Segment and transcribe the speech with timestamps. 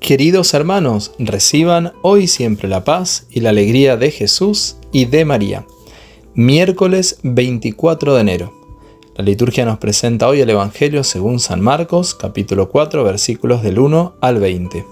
[0.00, 5.66] Queridos hermanos, reciban hoy siempre la paz y la alegría de Jesús y de María.
[6.34, 8.52] Miércoles 24 de enero.
[9.14, 14.16] La liturgia nos presenta hoy el Evangelio según San Marcos, capítulo 4, versículos del 1
[14.22, 14.86] al 20.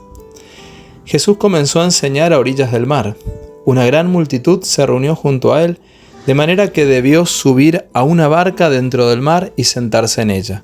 [1.07, 3.17] Jesús comenzó a enseñar a orillas del mar.
[3.65, 5.79] Una gran multitud se reunió junto a él,
[6.27, 10.63] de manera que debió subir a una barca dentro del mar y sentarse en ella.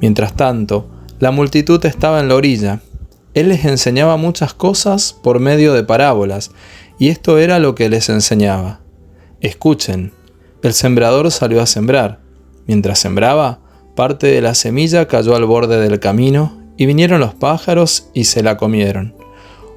[0.00, 0.88] Mientras tanto,
[1.20, 2.80] la multitud estaba en la orilla.
[3.36, 6.52] Él les enseñaba muchas cosas por medio de parábolas,
[6.98, 8.80] y esto era lo que les enseñaba.
[9.42, 10.14] Escuchen,
[10.62, 12.20] el sembrador salió a sembrar.
[12.66, 13.60] Mientras sembraba,
[13.94, 18.42] parte de la semilla cayó al borde del camino, y vinieron los pájaros y se
[18.42, 19.14] la comieron.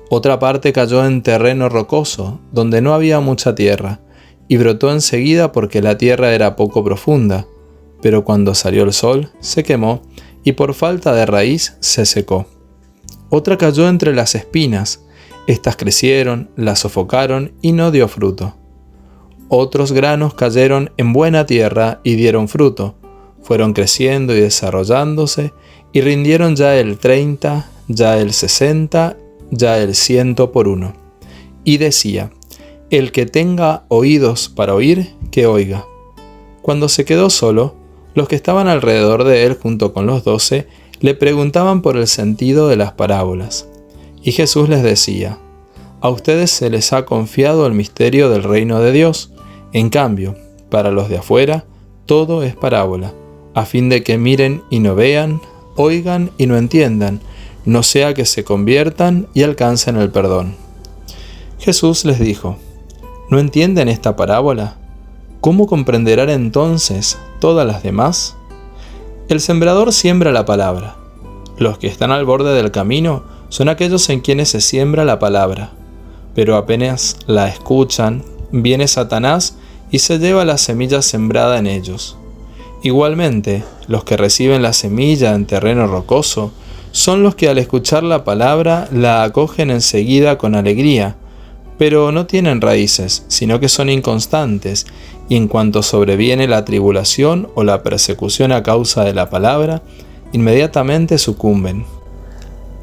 [0.09, 4.00] Otra parte cayó en terreno rocoso, donde no había mucha tierra,
[4.48, 7.45] y brotó enseguida porque la tierra era poco profunda,
[8.02, 10.02] pero cuando salió el sol se quemó
[10.45, 12.47] y por falta de raíz se secó.
[13.30, 15.03] Otra cayó entre las espinas,
[15.47, 18.55] éstas crecieron, la sofocaron y no dio fruto.
[19.47, 22.95] Otros granos cayeron en buena tierra y dieron fruto,
[23.41, 25.53] fueron creciendo y desarrollándose,
[25.91, 29.17] y rindieron ya el treinta, ya el sesenta,
[29.50, 30.94] ya el ciento por uno.
[31.63, 32.31] Y decía,
[32.89, 35.85] el que tenga oídos para oír, que oiga.
[36.61, 37.75] Cuando se quedó solo,
[38.13, 40.67] los que estaban alrededor de él junto con los doce
[41.00, 43.67] le preguntaban por el sentido de las parábolas.
[44.22, 45.38] Y Jesús les decía,
[46.02, 49.31] A ustedes se les ha confiado el misterio del reino de Dios,
[49.72, 50.36] en cambio,
[50.69, 51.66] para los de afuera,
[52.06, 53.14] todo es parábola,
[53.53, 55.41] a fin de que miren y no vean,
[55.75, 57.22] oigan y no entiendan,
[57.66, 60.56] no sea que se conviertan y alcancen el perdón.
[61.59, 62.58] Jesús les dijo,
[63.30, 64.78] ¿no entienden esta parábola?
[65.41, 68.36] ¿Cómo comprenderán entonces todas las demás?
[69.30, 70.95] El sembrador siembra la palabra.
[71.59, 75.69] Los que están al borde del camino son aquellos en quienes se siembra la palabra.
[76.34, 79.56] Pero apenas la escuchan, viene Satanás
[79.91, 82.18] y se lleva la semilla sembrada en ellos.
[82.81, 86.51] Igualmente, los que reciben la semilla en terreno rocoso
[86.91, 91.18] son los que al escuchar la palabra la acogen enseguida con alegría,
[91.78, 94.88] pero no tienen raíces, sino que son inconstantes,
[95.29, 99.84] y en cuanto sobreviene la tribulación o la persecución a causa de la palabra,
[100.34, 101.85] inmediatamente sucumben.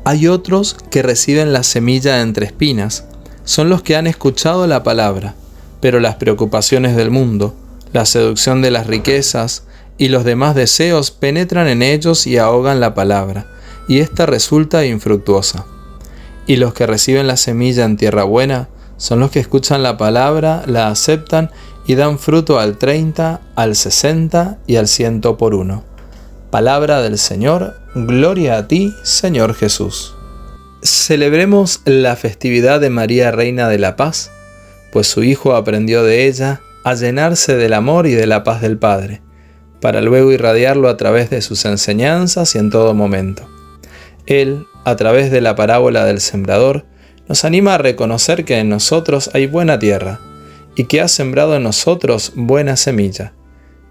[0.05, 3.05] Hay otros que reciben la semilla entre espinas,
[3.45, 5.35] son los que han escuchado la palabra,
[5.81, 7.55] pero las preocupaciones del mundo,
[7.93, 9.65] la seducción de las riquezas
[9.99, 13.47] y los demás deseos penetran en ellos y ahogan la palabra,
[13.89, 15.67] y ésta resulta infructuosa.
[16.47, 18.69] Y los que reciben la semilla en tierra buena,
[18.99, 21.51] son los que escuchan la palabra, la aceptan
[21.87, 25.85] y dan fruto al 30, al 60 y al 100 por uno.
[26.51, 30.15] Palabra del Señor, gloria a ti, Señor Jesús.
[30.83, 34.31] Celebremos la festividad de María Reina de la Paz,
[34.93, 38.79] pues su Hijo aprendió de ella a llenarse del amor y de la paz del
[38.79, 39.21] Padre,
[39.81, 43.49] para luego irradiarlo a través de sus enseñanzas y en todo momento.
[44.27, 46.85] Él, a través de la parábola del sembrador,
[47.29, 50.21] nos anima a reconocer que en nosotros hay buena tierra
[50.77, 53.33] y que ha sembrado en nosotros buena semilla,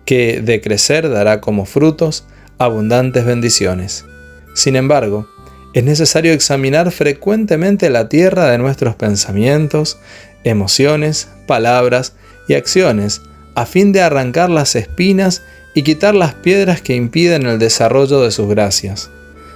[0.05, 2.25] que de crecer dará como frutos
[2.57, 4.05] abundantes bendiciones.
[4.53, 5.27] Sin embargo,
[5.73, 9.97] es necesario examinar frecuentemente la tierra de nuestros pensamientos,
[10.45, 12.13] emociones, palabras
[12.47, 13.21] y acciones,
[13.55, 15.41] a fin de arrancar las espinas
[15.73, 19.09] y quitar las piedras que impiden el desarrollo de sus gracias.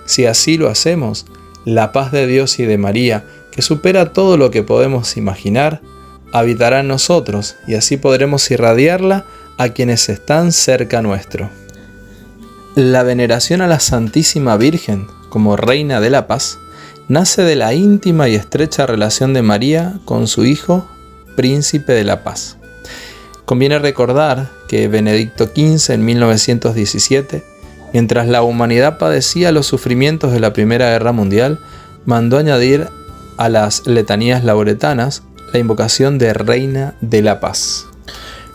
[0.06, 1.26] Si así lo hacemos,
[1.64, 5.82] la paz de Dios y de María, que supera todo lo que podemos imaginar,
[6.32, 9.26] habitará en nosotros y así podremos irradiarla
[9.58, 11.50] a quienes están cerca nuestro.
[12.76, 16.58] La veneración a la Santísima Virgen como Reina de la Paz
[17.08, 20.88] nace de la íntima y estrecha relación de María con su Hijo,
[21.36, 22.58] Príncipe de la Paz.
[23.46, 27.44] Conviene recordar que Benedicto XV en 1917,
[27.94, 31.60] mientras la humanidad padecía los sufrimientos de la Primera Guerra Mundial,
[32.06, 32.88] mandó añadir
[33.38, 35.24] a las letanías lauretanas
[35.54, 37.86] la invocación de Reina de la Paz.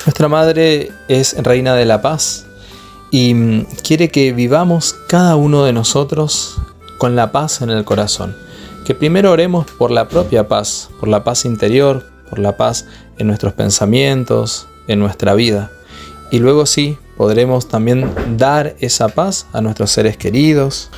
[0.06, 2.46] Nuestra Madre es Reina de la Paz
[3.11, 6.56] y mm, quiere que vivamos cada uno de nosotros
[6.99, 8.37] con la paz en el corazón.
[8.85, 12.87] Que primero oremos por la propia paz, por la paz interior, por la paz
[13.19, 15.70] en nuestros pensamientos, en nuestra vida.
[16.31, 20.91] Y luego sí, podremos también dar esa paz a nuestros seres queridos,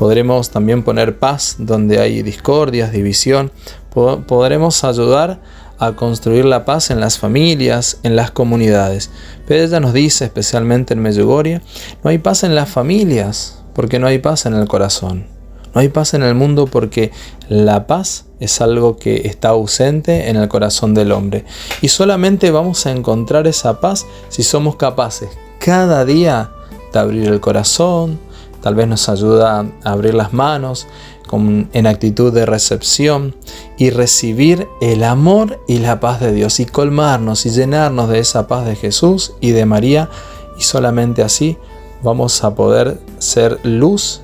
[0.00, 3.52] Podremos también poner paz donde hay discordias, división.
[3.92, 5.42] Podremos ayudar
[5.78, 9.10] a construir la paz en las familias, en las comunidades.
[9.46, 11.60] Pero ella nos dice, especialmente en Medjugorje,
[12.02, 15.26] no hay paz en las familias porque no hay paz en el corazón.
[15.74, 17.12] No hay paz en el mundo porque
[17.50, 21.44] la paz es algo que está ausente en el corazón del hombre.
[21.82, 26.52] Y solamente vamos a encontrar esa paz si somos capaces cada día
[26.90, 28.18] de abrir el corazón,
[28.62, 30.86] tal vez nos ayuda a abrir las manos
[31.32, 33.36] en actitud de recepción
[33.78, 38.48] y recibir el amor y la paz de Dios y colmarnos y llenarnos de esa
[38.48, 40.10] paz de Jesús y de María
[40.58, 41.56] y solamente así
[42.02, 44.22] vamos a poder ser luz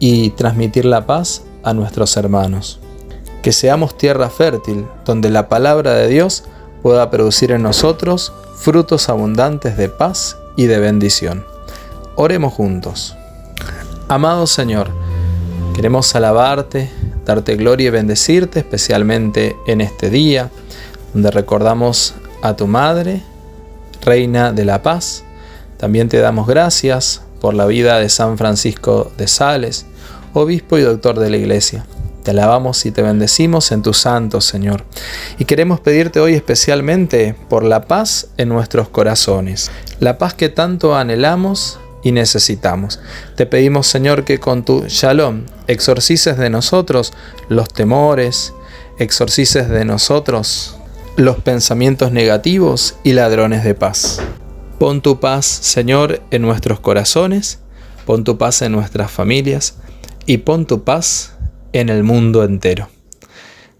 [0.00, 2.80] y transmitir la paz a nuestros hermanos.
[3.42, 6.44] Que seamos tierra fértil donde la palabra de Dios
[6.82, 11.44] pueda producir en nosotros frutos abundantes de paz y de bendición.
[12.16, 13.16] Oremos juntos.
[14.10, 14.90] Amado Señor,
[15.72, 16.90] queremos alabarte,
[17.24, 20.50] darte gloria y bendecirte, especialmente en este día,
[21.14, 23.22] donde recordamos a tu Madre,
[24.02, 25.22] Reina de la Paz.
[25.76, 29.86] También te damos gracias por la vida de San Francisco de Sales,
[30.34, 31.86] obispo y doctor de la Iglesia.
[32.24, 34.82] Te alabamos y te bendecimos en tu santo, Señor.
[35.38, 39.70] Y queremos pedirte hoy especialmente por la paz en nuestros corazones,
[40.00, 43.00] la paz que tanto anhelamos y necesitamos.
[43.36, 47.12] Te pedimos, Señor, que con tu shalom exorcices de nosotros
[47.48, 48.52] los temores,
[48.98, 50.76] exorcices de nosotros
[51.16, 54.20] los pensamientos negativos y ladrones de paz.
[54.78, 57.58] Pon tu paz, Señor, en nuestros corazones,
[58.06, 59.74] pon tu paz en nuestras familias
[60.24, 61.34] y pon tu paz
[61.72, 62.88] en el mundo entero.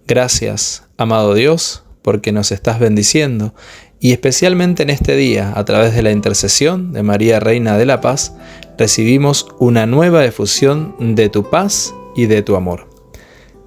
[0.06, 3.55] Gracias, amado Dios, porque nos estás bendiciendo
[4.00, 8.00] y especialmente en este día, a través de la intercesión de María Reina de la
[8.00, 8.35] Paz,
[8.79, 12.88] recibimos una nueva efusión de tu paz y de tu amor.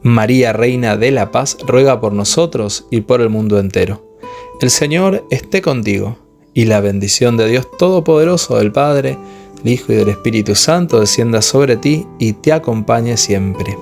[0.02, 4.18] María Reina de la Paz ruega por nosotros y por el mundo entero.
[4.60, 6.18] El Señor esté contigo
[6.56, 9.18] y la bendición de Dios Todopoderoso, del Padre,
[9.64, 13.78] del Hijo y del Espíritu Santo descienda sobre ti y te acompañe siempre.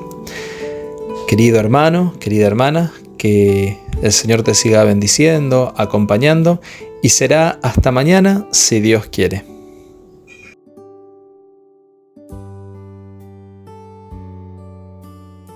[1.29, 6.61] Querido hermano, querida hermana, que el Señor te siga bendiciendo, acompañando
[7.01, 9.50] y será hasta mañana si Dios quiere.